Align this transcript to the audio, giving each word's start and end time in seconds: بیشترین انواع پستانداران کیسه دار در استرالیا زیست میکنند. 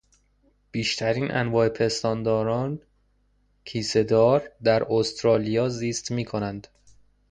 بیشترین 0.71 1.31
انواع 1.31 1.69
پستانداران 1.69 2.81
کیسه 3.65 4.03
دار 4.03 4.51
در 4.63 4.87
استرالیا 4.93 5.69
زیست 5.69 6.11
میکنند. 6.11 6.67